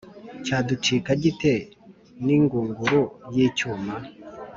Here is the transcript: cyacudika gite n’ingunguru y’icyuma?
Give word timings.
cyacudika 0.45 1.11
gite 1.23 1.53
n’ingunguru 2.25 3.01
y’icyuma? 3.35 3.95